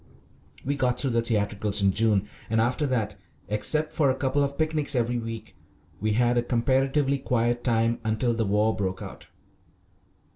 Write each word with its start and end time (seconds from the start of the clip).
We 0.65 0.75
got 0.75 0.99
through 0.99 1.11
the 1.11 1.21
theatricals 1.21 1.79
in 1.83 1.91
June, 1.91 2.27
and 2.49 2.59
after 2.59 2.87
that, 2.87 3.17
except 3.49 3.93
for 3.93 4.09
a 4.09 4.15
couple 4.15 4.43
of 4.43 4.57
picnics 4.57 4.95
every 4.95 5.19
week, 5.19 5.55
we 5.99 6.13
had 6.13 6.39
a 6.39 6.41
comparatively 6.41 7.19
quiet 7.19 7.63
time 7.63 7.99
until 8.03 8.33
the 8.33 8.45
war 8.47 8.75
broke 8.75 9.03
out. 9.03 9.27